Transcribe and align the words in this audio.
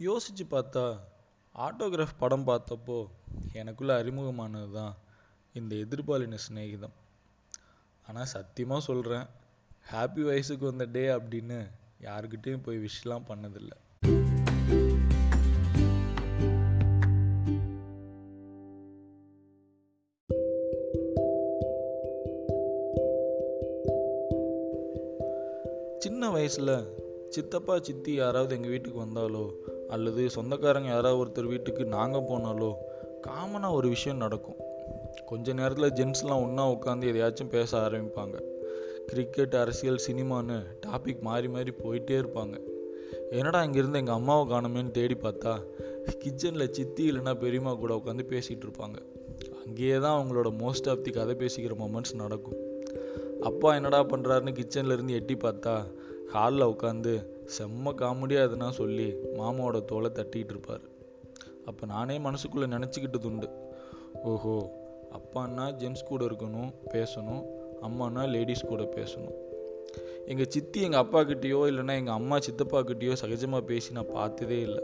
யோசிச்சு 0.00 0.44
பார்த்தா 0.50 0.98
ஆட்டோகிராஃப் 1.58 2.18
படம் 2.18 2.46
பார்த்தப்போ 2.46 3.06
எனக்குள்ள 3.52 4.02
அறிமுகமானது 4.02 4.72
தான் 4.72 4.96
இந்த 5.54 5.76
எதிர்பாலின 5.76 6.38
சிநேகிதம். 6.48 6.96
ஆனால் 8.08 8.24
சத்தியமாக 8.24 8.80
சொல்கிறேன் 8.80 9.26
ஹாப்பி 9.92 10.22
வயசுக்கு 10.22 10.66
வந்த 10.66 10.84
டே 10.84 11.06
அப்படின்னு 11.06 11.70
யாருக்கிட்டேயும் 12.00 12.62
போய் 12.62 12.84
விஷலாம் 12.84 13.28
பண்ணதில்லை. 13.28 13.78
சின்ன 25.98 26.30
வயசில் 26.30 26.76
சித்தப்பா 27.28 27.78
சித்தி 27.78 28.12
யாராவது 28.14 28.54
எங்கள் 28.54 28.70
வீட்டுக்கு 28.70 28.98
வந்தாலோ 28.98 29.46
அல்லது 29.88 30.30
சொந்தக்காரங்க 30.30 30.88
யாராவது 30.88 31.18
ஒருத்தர் 31.24 31.46
வீட்டுக்கு 31.46 31.84
நாங்கள் 31.84 32.26
போனாலோ 32.30 32.72
காமனாக 33.26 33.72
ஒரு 33.72 33.88
விஷயம் 33.88 34.18
நடக்கும். 34.18 34.60
கொஞ்ச 35.26 35.52
நேரத்தில் 35.52 35.92
ஜென்ஸ்லாம் 35.92 36.42
ஒன்றா 36.42 36.70
உட்காந்து 36.70 37.08
எதையாச்சும் 37.12 37.48
பேச 37.48 37.78
ஆரம்பிப்பாங்க. 37.78 38.40
கிரிக்கெட் 39.06 39.54
அரசியல் 39.54 40.00
சினிமான்னு 40.10 40.62
டாபிக் 40.86 41.20
மாறி 41.20 41.48
மாறி 41.48 41.72
போயிட்டே 41.84 42.16
இருப்பாங்க. 42.22 42.60
என்னடா 43.30 43.62
இங்கேருந்து 43.62 43.94
எங்கள் 43.94 44.14
அம்மாவை 44.14 44.44
காணுமேன்னு 44.52 44.90
தேடி 44.90 45.14
பார்த்தா 45.14 45.60
கிச்சனில் 46.24 46.70
சித்தி 46.70 47.10
இல்லைன்னா 47.10 47.34
பெரியம்மா 47.34 47.74
கூட 47.74 47.94
உட்காந்து 47.94 48.24
பேசிகிட்டு 48.28 48.66
இருப்பாங்க. 48.66 48.98
அங்கேயே 49.66 49.98
தான் 49.98 50.16
அவங்களோட 50.20 50.48
மோஸ்ட் 50.62 50.88
ஆஃப் 50.88 51.04
தி 51.04 51.10
கதை 51.10 51.34
பேசிக்கிற 51.34 51.74
மொமெண்ட்ஸ் 51.78 52.14
நடக்கும். 52.14 52.58
அப்பா 53.40 53.74
என்னடா 53.74 54.04
பண்ணுறாருன்னு 54.04 54.54
கிச்சன்ல 54.58 54.92
இருந்து 54.92 55.12
எட்டி 55.12 55.34
பார்த்தா 55.34 55.74
ஹாலில் 56.32 56.66
உட்காந்து 56.66 57.12
செம்ம 57.58 57.92
காமெடியாக 58.00 58.46
எதுனா 58.48 58.68
சொல்லி 58.70 59.14
மாமாவோட 59.36 59.84
தோலை 59.84 60.10
தட்டிக்கிட்டு 60.10 60.54
இருப்பார். 60.54 60.80
அப்போ 61.66 61.86
நானே 61.86 62.18
மனசுக்குள்ளே 62.18 62.66
நினச்சிக்கிட்டது 62.74 63.24
உண்டு 63.24 63.48
ஓஹோ 64.22 64.70
அப்பான்னா 65.12 65.64
ஜென்ஸ் 65.72 66.04
கூட 66.04 66.24
இருக்கணும் 66.24 66.70
பேசணும் 66.90 67.42
அம்மானா 67.82 68.28
லேடிஸ் 68.28 68.66
கூட 68.66 68.82
பேசணும். 68.82 69.36
எங்கள் 70.26 70.48
சித்தி 70.48 70.80
எங்கள் 70.80 71.00
அப்பா 71.00 71.20
கிட்டேயோ 71.20 71.60
இல்லைன்னா 71.70 71.94
எங்கள் 71.94 72.14
அம்மா 72.14 72.40
சித்தப்பா 72.40 72.80
கிட்டேயோ 72.80 73.16
சகஜமாக 73.22 73.60
பேசி 73.60 73.92
நான் 73.92 74.12
பார்த்ததே 74.12 74.60
இல்லை. 74.60 74.82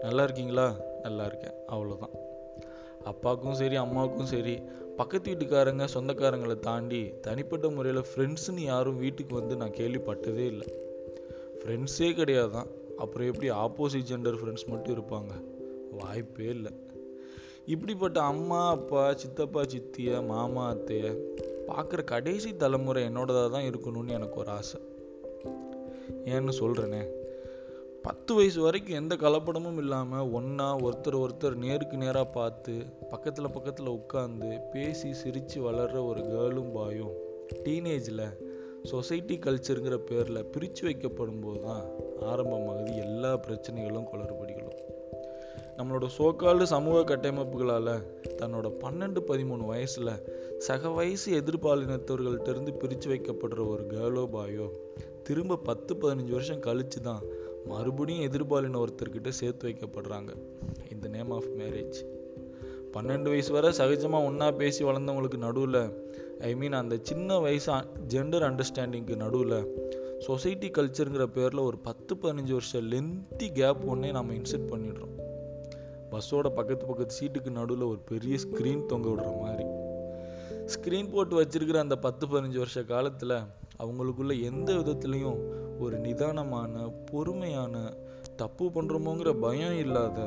நல்லா 0.00 0.22
இருக்கீங்களா? 0.22 0.76
நல்லா 1.02 1.24
இருக்கேன். 1.24 1.54
அவ்வளோதான் 1.68 2.21
அப்பாவுக்கும் 3.04 3.54
சரி 3.54 3.76
அம்மாவுக்கும் 3.76 4.26
சரி 4.26 4.62
பக்கத்து 4.96 5.32
வீட்டுக்காரங்க 5.32 5.88
சொந்தக்காரங்களை 5.94 6.58
தாண்டி 6.58 7.12
தனிப்பட்ட 7.20 7.68
முறையில் 7.68 8.02
ஃப்ரெண்ட்ஸுன்னு 8.02 8.58
யாரும் 8.58 8.98
வீட்டுக்கு 8.98 9.34
வந்து 9.34 9.56
நான் 9.56 9.70
கேள்விப்பட்டதே 9.70 10.46
இல்லை. 10.46 10.66
ஃப்ரெண்ட்ஸே 11.58 12.18
கிடையாதான். 12.18 12.66
அப்புறம் 12.96 13.26
எப்படி 13.26 13.50
ஆப்போசிட் 13.50 14.10
ஜெண்டர் 14.10 14.36
ஃப்ரெண்ட்ஸ் 14.36 14.66
மட்டும் 14.66 14.94
இருப்பாங்க? 14.94 15.30
வாய்ப்பே 15.90 16.44
இல்லை. 16.44 16.72
இப்படிப்பட்ட 17.66 18.20
அம்மா 18.20 18.70
அப்பா 18.70 19.14
சித்தப்பா 19.14 19.64
சித்திய 19.64 20.20
மாமா 20.20 20.74
அத்தைய 20.74 21.18
பார்க்குற 21.68 22.04
கடைசி 22.04 22.56
தலைமுறை 22.56 23.04
என்னோடதாக 23.04 23.50
தான் 23.50 23.62
இருக்கணும்னு 23.62 24.08
எனக்கு 24.08 24.40
ஒரு 24.40 24.50
ஆசை. 24.50 24.80
ஏன்னு 26.24 26.52
சொல்கிறேனே 26.60 27.08
பத்து 28.02 28.34
வயசு 28.34 28.60
வரைக்கும் 28.60 28.94
எந்த 28.94 29.16
கலப்படமும் 29.16 29.76
இல்லாமல் 29.76 30.30
ஒன்றா 30.30 30.76
ஒருத்தர் 30.76 31.24
ஒருத்தர் 31.24 31.54
நேருக்கு 31.54 31.96
நேராக 31.96 32.24
பார்த்து 32.24 32.84
பக்கத்தில் 33.10 33.50
பக்கத்தில் 33.50 33.88
உட்காந்து 33.88 34.60
பேசி 34.72 35.14
சிரித்து 35.14 35.62
வளர்கிற 35.62 36.02
ஒரு 36.02 36.20
கேர்ளும் 36.20 36.72
பாயும். 36.72 37.12
டீனேஜில் 37.64 38.24
சொசைட்டி 38.84 39.38
கல்ச்சருங்கிற 39.38 39.96
பேரில் 39.96 40.44
பிரித்து 40.44 40.88
வைக்கப்படும் 40.88 41.40
போது 41.40 41.60
தான் 41.60 41.84
ஆரம்பமாகுது 42.20 42.96
எல்லா 42.96 43.36
பிரச்சனைகளும் 43.36 44.08
குளறுபடிகளும். 44.12 44.80
நம்மளோட 45.76 46.08
சோக்காலு 46.18 46.62
சமூக 46.62 47.16
கட்டமைப்புகளால் 47.16 47.94
தன்னோட 48.26 48.72
பன்னெண்டு 48.80 49.20
பதிமூணு 49.28 49.64
வயசில் 49.66 50.28
சக 50.58 50.88
வயசு 50.88 51.40
எதிர்பாலினத்தவர்கள்ட்ட 51.40 52.48
இருந்து 52.48 52.72
பிரித்து 52.72 53.10
வைக்கப்படுற 53.10 53.68
ஒரு 53.68 53.86
கேர்ளோ 53.90 54.26
பாயோ 54.32 54.68
திரும்ப 55.22 55.56
பத்து 55.56 55.94
பதினஞ்சு 55.94 56.30
வருஷம் 56.30 56.60
கழிச்சு 56.60 57.00
தான் 57.02 57.22
மறுபடியும் 57.66 58.32
எதிர்பாலின 58.32 58.84
ஒருத்தர்கிட்ட 58.84 59.28
சேர்த்து 59.28 59.68
வைக்கப்படுறாங்க. 59.68 60.28
இந்த 60.92 61.08
நேம் 61.08 61.30
ஆஃப் 61.30 61.48
மேரேஜ் 61.58 61.94
பன்னெண்டு 62.92 63.22
வயசு 63.22 63.52
வரை 63.52 63.70
சகஜமாக 63.70 64.24
ஒன்றா 64.24 64.50
பேசி 64.50 64.84
வளர்ந்தவங்களுக்கு 64.84 65.36
நடுவில் 65.36 66.10
ஐ 66.40 66.54
மீன் 66.54 66.72
அந்த 66.72 66.98
சின்ன 67.02 67.38
வயசு 67.38 67.72
ஜெண்டர் 68.08 68.48
அண்டர்ஸ்டாண்டிங்க்கு 68.48 69.16
நடுவில் 69.16 69.66
சொசைட்டி 70.18 70.70
கல்ச்சருங்கிற 70.70 71.26
பேரில் 71.26 71.60
ஒரு 71.60 71.78
பத்து 71.78 72.14
பதினஞ்சு 72.14 72.50
வருஷம் 72.50 72.90
லென்த்தி 72.90 73.52
கேப் 73.52 73.84
ஒன்றே 73.86 74.10
நம்ம 74.10 74.32
இன்செர்ட் 74.32 74.70
பண்ணிடுறோம். 74.70 75.20
பஸ்ஸோட 76.10 76.48
பக்கத்து 76.54 76.86
பக்கத்து 76.86 77.14
சீட்டுக்கு 77.20 77.50
நடுவில் 77.50 77.84
ஒரு 77.84 77.98
பெரிய 77.98 78.36
ஸ்க்ரீன் 78.36 78.86
தொங்க 78.86 79.08
விடுற 79.08 79.40
மாதிரி. 79.40 79.64
ஸ்க்ரீன் 80.66 81.12
போட்டு 81.12 81.42
வச்சிருக்கிற 81.42 81.76
அந்த 81.76 81.96
பத்து 81.96 82.26
பதினஞ்சு 82.26 82.56
வருஷ 82.56 82.82
காலத்தில் 82.82 83.40
அவங்களுக்குள்ள 83.78 84.42
எந்த 84.42 84.72
விதத்துலேயும் 84.72 85.61
ஒரு 85.82 85.96
நிதானமான 85.98 86.82
பொறுமையான 87.10 87.76
தப்பு 88.40 88.64
பண்ணுறோமோங்கிற 88.74 89.30
பயம் 89.40 89.76
இல்லாத 89.78 90.18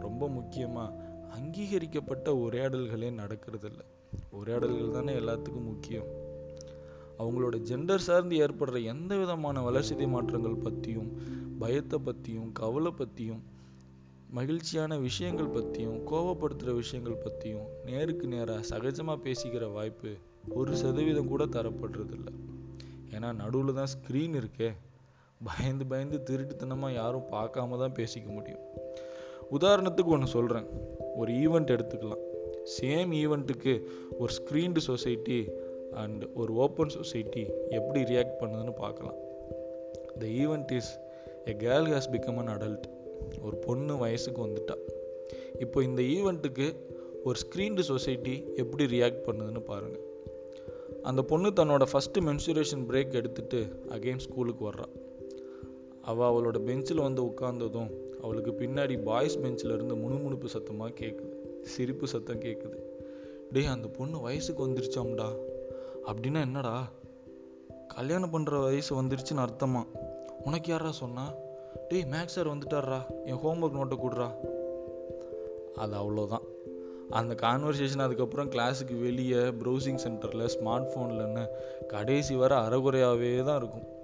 ரொம்ப 0.00 0.28
முக்கியமாக 0.28 0.96
அங்கீகரிக்கப்பட்ட 1.36 2.30
உரையாடல்களே 2.44 3.10
நடக்கிறதில்ல. 3.20 3.82
உரையாடல்கள் 4.30 4.96
தானே 4.96 5.12
எல்லாத்துக்கும் 5.20 5.68
முக்கியம். 5.70 6.08
அவங்களோட 7.22 7.56
ஜெண்டர் 7.70 8.06
சார்ந்து 8.06 8.36
ஏற்படுற 8.46 8.78
எந்த 8.92 9.12
விதமான 9.16 9.62
வளர்ச்சிதை 9.62 10.06
மாற்றங்கள் 10.08 10.62
பற்றியும் 10.66 11.10
பயத்தை 11.58 11.98
பற்றியும் 11.98 12.52
கவலை 12.52 12.92
பற்றியும் 12.92 13.42
மகிழ்ச்சியான 14.38 14.98
விஷயங்கள் 14.98 15.54
பற்றியும் 15.56 15.98
கோவப்படுத்துகிற 16.10 16.72
விஷயங்கள் 16.74 17.22
பற்றியும் 17.24 17.66
நேருக்கு 17.84 18.26
நேராக 18.34 18.68
சகஜமாக 18.70 19.18
பேசிக்கிற 19.26 19.64
வாய்ப்பு 19.72 20.12
ஒரு 20.58 20.72
சதவீதம் 20.76 21.30
கூட 21.32 21.44
தரப்படுறதில்ல. 21.56 22.30
ஏன்னா 23.10 23.30
நடுவில் 23.40 23.78
தான் 23.80 23.92
ஸ்க்ரீன் 23.94 24.36
இருக்கே. 24.40 24.70
பயந்து 25.48 25.84
பயந்து 25.92 26.18
திருட்டுத்தனமாக 26.28 26.98
யாரும் 27.00 27.28
பார்க்காம 27.34 27.78
தான் 27.82 27.96
பேசிக்க 27.98 28.28
முடியும். 28.38 28.62
உதாரணத்துக்கு 29.56 30.14
ஒன்று 30.16 30.28
சொல்கிறேன் 30.36 30.68
ஒரு 31.20 31.30
ஈவெண்ட் 31.42 31.72
எடுத்துக்கலாம். 31.74 32.22
சேம் 32.76 33.10
ஈவெண்ட்டுக்கு 33.22 33.72
ஒரு 34.18 34.32
ஸ்க்ரீன்டு 34.38 34.82
சொசைட்டி 34.90 35.40
அண்ட் 36.02 36.22
ஒரு 36.34 36.52
ஓப்பன் 36.64 36.94
சொசைட்டி 36.98 37.42
எப்படி 37.78 38.02
ரியாக்ட் 38.12 38.38
பண்ணுதுன்னு 38.42 38.74
பார்க்கலாம். 38.84 39.18
The 40.20 40.24
event 40.42 40.72
is 40.78 40.92
a 41.44 41.54
girl 41.64 41.90
has 41.92 42.10
become 42.14 42.40
an 42.42 42.52
adult 42.56 42.86
ஒரு 43.46 43.56
பொண்ணு 43.66 43.96
வயசுக்கு 43.96 44.40
வந்துட்டா. 44.46 44.76
இப்போ 45.64 45.78
இந்த 45.82 46.02
ஈவெண்ட்டுக்கு 46.16 46.66
ஒரு 47.24 47.36
ஸ்க்ரீன்டு 47.42 47.82
சொசைட்டி 47.90 48.34
எப்படி 48.62 48.84
ரியாக்ட் 48.94 49.24
பண்ணுதுன்னு 49.26 49.62
பாருங்கள் 49.72 50.06
அந்த 51.10 51.20
பொண்ணு 51.30 51.48
தன்னோட 51.58 51.84
ஃபஸ்ட்டு 51.92 52.22
மென்சுரேஷன் 52.28 52.84
பிரேக் 52.88 53.18
எடுத்துட்டு 53.20 53.60
அகெயின் 53.96 54.24
ஸ்கூலுக்கு 54.26 54.62
வர்றான் 54.70 54.92
அவள் 56.02 56.28
அவளோட 56.28 56.58
பெஞ்சில் 56.58 57.00
வந்து 57.00 57.24
உட்கார்ந்ததும் 57.24 57.90
அவளுக்கு 58.22 58.50
பின்னாடி 58.50 59.02
பாய்ஸ் 59.02 59.40
பெஞ்சில் 59.40 59.72
இருந்து 59.72 59.96
முணுமுணுப்பு 59.96 60.48
சத்தமாக 60.48 60.90
கேட்குது 60.90 61.60
சிரிப்பு 61.60 62.06
சத்தம் 62.06 62.40
கேட்குது 62.40 62.78
டேய் 63.52 63.66
அந்த 63.66 63.88
பொண்ணு 63.88 64.20
வயசுக்கு 64.20 64.68
வந்துருச்சாம்டா. 64.68 65.36
அப்படின்னா 66.06 66.40
என்னடா? 66.40 66.90
கல்யாணம் 67.88 68.32
பண்ணுற 68.32 68.62
வயசு 68.62 69.02
வந்துருச்சுன்னு 69.02 69.46
அர்த்தமா? 69.48 69.86
உனக்கு 70.44 70.70
யாரா 70.70 70.90
சொன்னா? 70.90 71.34
டேய் 71.88 72.06
மேக்ஸ் 72.10 72.26
சார் 72.26 72.46
வந்துட்டாரா 72.46 73.00
என் 73.24 73.34
ஹோம்ஒர்க் 73.34 73.76
நோட்டை 73.76 73.98
கொடுறா. 74.02 74.30
அது 75.74 75.96
அவ்வளோதான். 75.96 76.42
அந்த 77.10 77.34
கான்வர்சேஷன் 77.34 77.98
அதுக்கப்புறம் 77.98 78.50
கிளாஸுக்கு 78.50 79.00
வெளியே 79.00 79.34
ப்ரௌசிங் 79.34 79.98
சென்டரில் 80.06 80.48
ஸ்மார்ட் 80.48 80.88
ஃபோன்லன்னு 80.94 81.46
கடைசி 81.86 82.34
வர 82.34 82.56
அறகுறையாகவே 82.56 83.44
தான் 83.44 83.56
இருக்கும். 83.56 84.00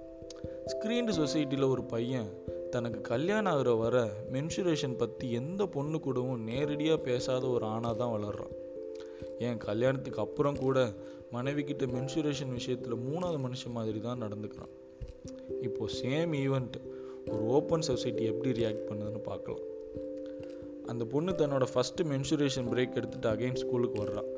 ஸ்க்ரீன்டு 0.71 1.11
சொசைட்டியில் 1.19 1.69
ஒரு 1.69 1.83
பையன் 1.83 2.27
தனக்கு 2.69 3.01
கல்யாணம் 3.01 3.53
ஆகிற 3.53 3.73
வர 3.73 4.11
மென்சுரேஷன் 4.31 4.97
பற்றி 4.97 5.31
எந்த 5.31 5.65
பொண்ணு 5.65 5.99
கூடவும் 5.99 6.43
நேரடியாக 6.43 7.01
பேசாத 7.01 7.47
ஒரு 7.47 7.65
ஆணாக 7.65 7.93
தான் 7.97 8.13
வளர்றான். 8.15 8.53
என் 9.39 9.57
கல்யாணத்துக்கு 9.57 10.19
அப்புறம் 10.19 10.57
கூட 10.57 10.93
மனைவி 11.31 11.63
கிட்ட 11.63 11.85
மென்சுரேஷன் 11.85 12.51
விஷயத்தில் 12.51 12.95
மூணாவது 12.95 13.39
மனுஷன் 13.45 13.71
மாதிரி 13.71 13.99
தான் 13.99 14.21
நடந்துக்கிறான். 14.21 14.73
இப்போது 15.61 15.93
சேம் 16.03 16.33
ஈவெண்ட் 16.43 16.77
ஒரு 17.27 17.41
ஓப்பன் 17.45 17.81
சொசைட்டி 17.81 18.23
எப்படி 18.23 18.63
ரியாக்ட் 18.63 18.87
பண்ணுதுன்னு 18.89 19.23
பார்க்கலாம். 19.23 19.65
அந்த 20.85 21.05
பொண்ணு 21.05 21.31
தன்னோட 21.31 21.65
ஃபஸ்ட்டு 21.73 22.09
மென்சுரேஷன் 22.11 22.71
பிரேக் 22.71 22.97
எடுத்துகிட்டு 22.99 23.31
அகைன் 23.33 23.61
ஸ்கூலுக்கு 23.63 24.03
வர்றான் 24.03 24.29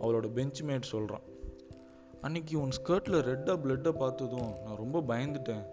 அவளோட 0.00 0.28
பெஞ்ச் 0.34 0.62
மேட் 0.62 0.92
சொல்கிறான் 0.94 1.26
அன்னைக்கு 2.24 2.60
உன் 2.60 2.68
ஸ்கர்ட்டில் 2.68 3.24
ரெட்டாக 3.30 3.56
பிளட்டை 3.64 3.88
பார்த்ததும் 3.88 4.52
நான் 4.64 4.76
ரொம்ப 4.76 5.00
பயந்துட்டேன். 5.00 5.64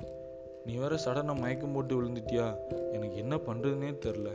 நீ 0.66 0.76
வேற 0.76 0.96
சடனாக 1.06 1.40
மயக்கம் 1.40 1.74
போட்டு 1.74 2.02
விழுந்துட்டியா? 2.02 2.56
எனக்கு 2.92 3.16
என்ன 3.16 3.36
பண்ணுறதுனே 3.36 3.92
தெரில. 4.06 4.30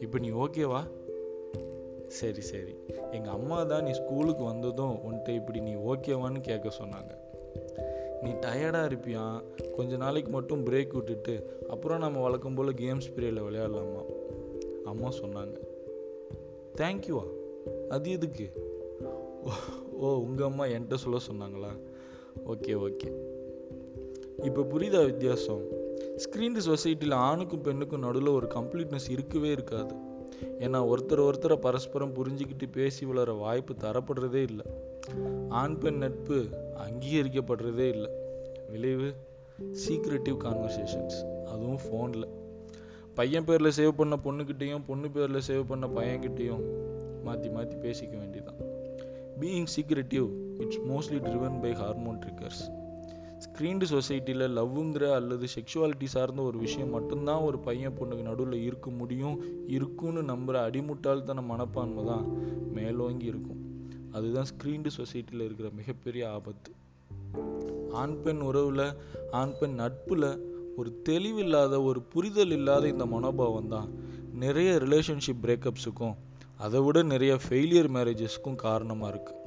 இப்போ 0.00 0.18
நீ 0.18 0.30
ஓகேவா 0.30 0.80
சரி 2.06 2.40
சரி. 2.40 2.74
எங்கள் 3.10 3.32
அம்மா 3.32 3.62
தான் 3.62 3.82
நீ 3.82 3.92
ஸ்கூலுக்கு 3.92 4.44
வந்ததும் 4.44 4.98
உன்கிட்ட 5.06 5.28
இப்படி 5.28 5.60
நீ 5.60 5.74
ஓகேவான்னு 5.74 6.40
கேட்க 6.40 6.70
சொன்னாங்க. 6.82 7.12
நீ 8.22 8.30
டயர்டாக 8.30 8.90
இருப்பியா? 8.90 9.42
கொஞ்ச 9.76 9.96
நாளைக்கு 9.96 10.30
மட்டும் 10.30 10.66
பிரேக் 10.66 10.94
விட்டுட்டு 10.94 11.64
அப்புறம் 11.68 11.98
நம்ம 11.98 12.20
வழக்கம் 12.20 12.54
போல் 12.54 12.74
கேம்ஸ் 12.74 13.12
பீரியடில் 13.16 13.44
விளையாடலாமா? 13.44 14.04
அம்மா 14.84 15.08
சொன்னாங்க. 15.08 15.56
தேங்க்யூவா 16.76 17.24
அது 17.88 18.10
எதுக்கு? 18.10 18.52
ஓ 20.02 20.14
உங்கள் 20.14 20.46
அம்மா 20.46 20.64
என்கிட்ட 20.64 20.94
சொல்ல 20.94 21.18
சொன்னாங்களா? 21.30 21.70
Okay 22.46 22.72
okay. 22.86 23.08
இப்போ 24.42 24.62
புரியுதா 24.62 25.04
வித்தியாசம்? 25.04 25.62
ஸ்க்ரீன் 26.16 26.58
சொசைட்டியில் 26.66 27.14
ஆணுக்கும் 27.14 27.60
பெண்ணுக்கும் 27.60 28.00
நடுவில் 28.00 28.32
ஒரு 28.32 28.46
கம்ப்ளீட்னஸ் 28.46 29.10
இருக்கவே 29.10 29.50
இருக்காது. 29.50 29.94
ஏன்னா 30.58 30.80
ஒருத்தர் 30.92 31.28
ஒருத்தரை 31.28 31.56
பரஸ்பரம் 31.56 32.14
புரிஞ்சுக்கிட்டு 32.14 32.72
பேசி 32.72 33.06
வளர 33.06 33.32
வாய்ப்பு 33.32 33.74
தரப்படுறதே 33.74 34.42
இல்லை. 34.42 34.66
ஆண் 35.48 35.78
பெண் 35.78 35.96
நட்பு 35.96 36.46
அங்கீகரிக்கப்படுறதே 36.76 37.88
இல்லை. 37.88 38.10
விளைவு 38.68 39.14
சீக்ரெட்டிவ் 39.72 40.36
கான்வர்சேஷன்ஸ் 40.44 41.44
அதுவும் 41.44 41.80
ஃபோனில் 41.86 42.28
பையன் 43.14 43.44
பேரில் 43.44 43.72
சேவ் 43.76 43.92
பண்ண 43.96 44.16
பொண்ணுக்கிட்டேயும் 44.24 44.84
பொண்ணு 44.86 45.10
பேரில் 45.10 45.40
சேவ் 45.48 45.64
பண்ண 45.68 45.86
பையன்கிட்டேயும் 45.86 46.64
மாற்றி 47.22 47.48
மாற்றி 47.48 47.76
பேசிக்க 47.76 48.16
வேண்டியதான் 48.16 48.51
being 49.42 49.66
secretive 49.76 50.26
it's 50.58 50.78
mostly 50.78 51.16
driven 51.16 51.60
by 51.60 51.72
hormone 51.72 52.18
triggers 52.18 52.62
screened 53.44 53.86
சொசைட்டியில் 53.90 54.44
லவ்வுங்கிற 54.58 55.12
அல்லது 55.12 55.46
செக்ஷுவாலிட்டி 55.54 56.04
சார்ந்த 56.04 56.42
ஒரு 56.42 56.58
விஷயம் 56.58 56.90
மட்டும்தான் 56.90 57.40
ஒரு 57.40 57.58
பையன் 57.58 57.92
பொண்ணுக்கு 57.92 58.22
நடுவில் 58.22 58.62
இருக்க 58.62 58.90
முடியும் 58.90 59.36
இருக்கும்னு 59.66 60.22
நம்புகிற 60.22 60.58
அடிமுட்டாள்தன 60.68 61.44
மனப்பான்மை 61.44 62.04
தான் 62.04 62.26
மேலோங்கி 62.72 63.24
இருக்கும். 63.24 63.60
அதுதான் 64.12 64.44
ஸ்க்ரீன்டு 64.44 64.90
சொசைட்டியில் 64.98 65.44
இருக்கிற 65.44 65.68
மிகப்பெரிய 65.76 66.30
ஆபத்து. 66.30 66.72
ஆண் 67.90 68.22
பெண் 68.22 68.40
உறவில் 68.40 68.92
ஆண் 69.30 69.54
பெண் 69.60 69.74
நட்பில் 69.74 70.30
ஒரு 70.76 71.02
தெளிவில்லாத 71.08 71.84
ஒரு 71.84 72.02
புரிதல் 72.02 72.50
இல்லாத 72.50 72.88
இந்த 72.88 73.06
மனோபாவம் 73.06 73.68
தான். 73.68 73.88
நிறைய 74.34 74.72
ரிலேஷன்ஷிப் 74.72 75.42
பிரேக்கப்ஸுக்கும் 75.42 76.14
அதை 76.62 76.80
விட 76.80 77.02
நிறைய 77.02 77.32
ஃபெயிலியர் 77.34 77.88
மேரேஜஸ்க்கும் 77.94 78.56
காரணமாக 78.56 79.12
இருக்குது 79.14 79.40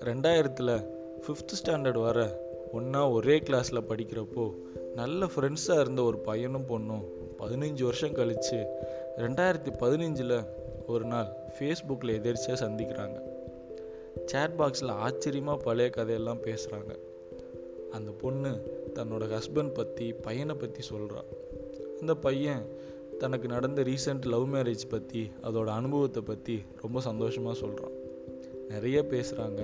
ரெண்டாயிரத்தில் 0.00 0.74
ஃபிஃப்த் 1.22 1.54
ஸ்டாண்டர்ட் 1.60 2.00
வர 2.00 2.20
ஒன்றா 2.72 3.10
ஒரே 3.10 3.38
கிளாஸில் 3.38 3.86
படிக்கிறப்போ 3.88 4.44
நல்ல 4.94 5.26
ஃப்ரெண்ட்ஸாக 5.26 5.80
இருந்த 5.80 6.02
ஒரு 6.02 6.18
பையனும் 6.18 6.66
பொண்ணும் 6.68 7.04
பதினஞ்சு 7.38 7.82
வருஷம் 7.82 8.12
கழித்து 8.12 8.58
ரெண்டாயிரத்தி 9.16 9.72
பதினஞ்சில் 9.78 10.36
ஒரு 10.86 11.04
நாள் 11.04 11.28
ஃபேஸ்புக்கில் 11.58 12.14
எதிர்ச்சியாக 12.14 12.66
சந்திக்கிறாங்க. 12.66 13.18
சேட் 14.26 14.56
பாக்ஸில் 14.58 14.90
ஆச்சரியமாக 14.90 15.62
பழைய 15.62 15.90
கதையெல்லாம் 15.90 16.42
பேசுகிறாங்க 16.42 16.92
அந்த 17.90 18.10
பொண்ணு 18.10 18.50
தன்னோட 18.94 19.24
ஹஸ்பண்ட் 19.34 19.74
பற்றி 19.74 20.12
பையனை 20.12 20.54
பற்றி 20.54 20.82
சொல்கிறா 20.90 21.22
அந்த 22.00 22.14
பையன் 22.14 22.62
தனக்கு 23.22 23.48
நடந்த 23.48 23.80
ரீசெண்ட் 23.82 24.24
லவ் 24.24 24.46
மேரேஜ் 24.54 24.84
பற்றி 24.88 25.22
அதோட 25.42 25.68
அனுபவத்தை 25.80 26.22
பற்றி 26.22 26.56
ரொம்ப 26.82 27.00
சந்தோஷமாக 27.00 27.54
சொல்கிறான் 27.58 27.96
நிறைய 28.68 28.98
பேசுகிறாங்க 29.10 29.62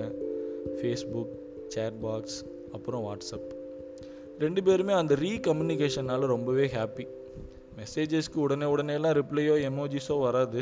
ஃபேஸ்புக் 0.77 1.33
சேட் 1.67 1.97
பாக்ஸ் 2.01 2.39
அப்புறம் 2.71 3.03
வாட்ஸ்அப் 3.07 3.49
ரெண்டு 4.39 4.63
பேருமே 4.63 4.93
அந்த 4.93 5.13
ரீ 5.15 5.31
கம்யூனிகேஷனால் 5.47 6.25
ரொம்பவே 6.33 6.65
ஹாப்பி 6.75 7.05
மெசேஜஸ்க்கு 7.79 8.43
உடனே 8.45 8.65
உடனேலாம் 8.73 9.17
ரிப்ளையோ 9.19 9.55
எமோஜிஸோ 9.69 10.15
வராது. 10.19 10.61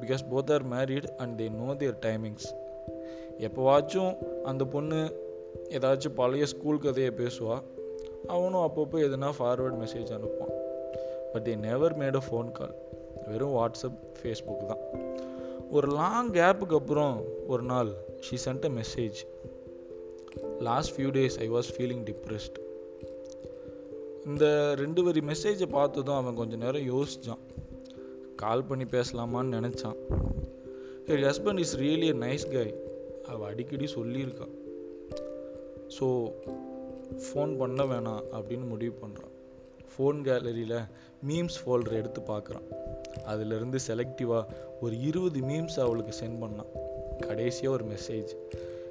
Because 0.00 0.22
both 0.30 0.52
are 0.52 0.66
married 0.68 1.08
and 1.16 1.34
they 1.40 1.46
know 1.60 1.68
their 1.80 1.98
timings 2.06 2.48
எப்போவாச்சும் 3.46 4.12
அந்த 4.42 4.64
பொண்ணு 4.74 5.00
ஏதாச்சும் 5.70 6.18
பழைய 6.20 6.46
ஸ்கூல் 6.46 6.84
கதையை 6.86 7.12
பேசுவா. 7.16 7.58
அவனும் 8.34 8.66
அப்பப்போ 8.68 8.98
எதுனா 9.08 9.30
ஃபார்வேர்ட் 9.38 9.80
மெசேஜ் 9.82 10.12
அனுப்புவான். 10.16 10.55
But 11.36 11.48
they 11.48 11.56
never 11.56 11.98
made 11.98 12.14
a 12.14 12.24
phone 12.30 12.52
call 12.52 12.74
வெறும் 13.26 13.54
வாட்ஸ்அப் 13.56 13.98
ஃபேஸ்புக் 14.22 14.66
தான். 14.66 14.82
ஒரு 15.70 15.92
லாங் 15.92 16.32
கேப்புக்கு 16.32 16.74
அப்புறம் 16.74 17.22
ஒரு 17.46 17.62
நாள் 17.62 17.88
she 18.26 18.36
sent 18.44 18.64
a 18.64 18.68
message 18.68 19.18
last 20.58 21.00
few 21.00 21.04
days 21.04 21.38
I 21.38 21.50
was 21.50 21.70
feeling 21.76 22.04
depressed 22.10 22.58
இந்த 24.24 24.74
ரெண்டு 24.74 25.02
வரி 25.02 25.20
மெசேஜை 25.20 25.68
பார்த்ததும் 25.70 26.14
அவன் 26.14 26.34
கொஞ்சம் 26.34 26.58
நேரம் 26.58 26.86
யோசித்தான் 26.92 27.42
கால் 28.36 28.64
பண்ணி 28.64 28.84
பேசலாமான்னு 28.84 29.56
நினச்சான். 29.58 29.98
Her 31.06 31.24
husband 31.28 31.58
is 31.58 31.76
really 31.76 32.08
a 32.14 32.16
nice 32.26 32.50
guy 32.52 32.74
அவள் 33.28 33.48
அடிக்கடி 33.50 33.84
சொல்லியிருக்கான் 33.94 34.54
ஸோ 36.00 36.06
ஃபோன் 37.26 37.58
பண்ண 37.58 37.82
வேணாம் 37.84 38.24
அப்படின்னு 38.32 38.66
முடிவு 38.66 38.94
பண்ணுறான் 39.02 39.34
ஃபோன் 39.92 40.18
கேலரியில் 40.28 40.88
மீம்ஸ் 41.28 41.58
ஃபோல்டர் 41.64 41.92
எடுத்து 41.92 42.20
பார்க்குறான். 42.20 42.66
அதிலிருந்து 43.24 43.78
செலக்டிவாக 43.86 44.44
ஒரு 44.80 45.00
இருபது 45.00 45.40
மீம்ஸ் 45.40 45.80
அவளுக்கு 45.80 46.14
சென்ட் 46.20 46.42
பண்ணான். 46.42 46.72
கடைசியாக 47.18 47.76
ஒரு 47.76 47.84
மெசேஜ் 47.84 48.32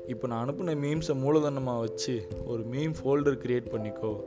இப்போ 0.07 0.27
நான் 0.27 0.49
அனுப்பின 0.49 0.73
மீம்ஸை 0.75 1.15
மூலதனமாக 1.15 1.79
வச்சு 1.79 2.27
ஒரு 2.45 2.63
மீம் 2.71 2.93
ஃபோல்டர் 3.03 3.39
க்ரியேட் 3.43 3.71
பண்ணிக்கோ. 3.71 4.21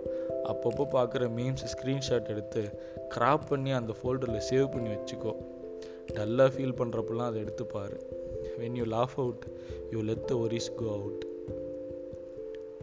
அப்பப்போ 0.45 0.85
பார்க்குற 0.93 1.25
மீம்ஸ் 1.29 1.65
ஸ்க்ரீன்ஷாட் 1.75 2.29
எடுத்து 2.29 2.81
க்ராப் 3.15 3.47
பண்ணி 3.49 3.71
அந்த 3.71 3.95
ஃபோல்டரில் 4.03 4.43
சேவ் 4.51 4.71
பண்ணி 4.71 4.89
வச்சுக்கோ. 4.89 5.35
டல்லாக 6.13 6.51
ஃபீல் 6.55 6.79
பண்ணுறப்பெல்லாம் 6.81 7.29
அதை 7.31 7.41
எடுத்து 7.41 7.67
பாரு. 7.67 7.99
When 8.59 8.75
you 8.75 8.85
laugh 8.85 9.17
out 9.17 9.47
you 9.91 10.01
let 10.01 10.25
the 10.25 10.35
worries 10.35 10.75
go 10.77 10.93
out 10.93 11.27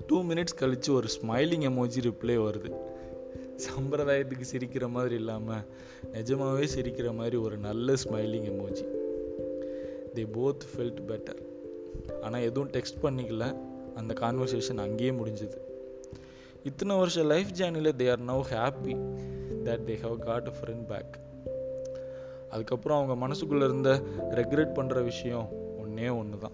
two 0.08 0.24
minutes 0.24 0.56
கழித்து 0.56 0.94
ஒரு 0.94 1.08
ஸ்மைலிங் 1.22 1.66
எமோஜி 1.70 2.00
ரிப்ளை 2.02 2.38
வருது. 2.38 2.72
சம்பிரதாயத்துக்கு 3.58 4.44
சிரிக்கிற 4.52 4.90
மாதிரி 4.90 5.16
இல்லாமல் 5.16 5.66
நிஜமாகவே 6.12 6.66
சிரிக்கிற 6.66 7.14
மாதிரி 7.14 7.36
ஒரு 7.36 7.58
நல்ல 7.58 7.94
smiling 7.94 8.50
emoji 8.52 8.86
they 10.16 10.28
both 10.34 10.60
felt 10.76 11.02
better 11.08 11.42
ஆனால் 12.22 12.42
எதுவும் 12.42 12.70
டெக்ஸ்ட் 12.70 13.04
பண்ணிக்கல. 13.04 13.56
அந்த 13.96 14.14
கான்வர்சேஷன் 14.14 14.78
அங்கேயே 14.78 15.12
முடிஞ்சுது. 15.12 15.58
இத்தனை 16.64 16.98
வருஷம் 16.98 17.26
லைஃப் 17.26 17.48
ஜேர்னியில் 17.58 17.92
they 17.98 18.10
are 18.10 18.22
now 18.22 18.46
happy 18.50 18.94
that 19.64 19.80
they 19.86 20.02
have 20.02 20.20
got 20.20 20.48
a 20.48 20.54
friend 20.60 20.86
back 20.86 21.20
அதுக்கப்புறம் 22.50 23.04
அவங்க 23.04 23.28
மனசுக்குள்ளே 23.28 23.64
இருந்த 23.64 24.02
ரெக்ரெட் 24.32 24.76
பண்ணுற 24.76 25.04
விஷயம் 25.04 25.50
ஒன்றே 25.78 26.10
ஒன்று 26.10 26.38
தான் 26.38 26.52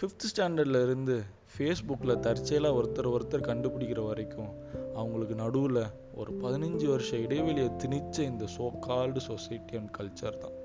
ஃபிஃப்த் 0.00 0.28
ஸ்டாண்டர்டில் 0.34 0.82
இருந்து 0.82 1.22
ஃபேஸ்புக்கில் 1.58 2.20
தற்செயலாக 2.20 2.80
ஒருத்தர் 2.80 3.12
ஒருத்தர் 3.12 3.48
கண்டுபிடிக்கிற 3.48 4.06
வரைக்கும் 4.06 4.50
அவங்களுக்கு 4.94 5.34
நடுவில் 5.34 5.82
ஒரு 6.14 6.32
பதினஞ்சு 6.42 6.86
வருஷ 6.86 7.16
இடைவெளியை 7.16 7.68
திணிச்ச 7.84 8.20
இந்த 8.20 8.44
so 8.58 8.78
called 8.80 9.20
society 9.20 9.76
and 9.76 9.94
culture 9.98 10.38
தான். 10.38 10.56